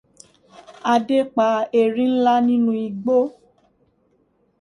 [0.93, 1.47] Adé pa
[1.81, 3.17] erin ńlá nínú igbó.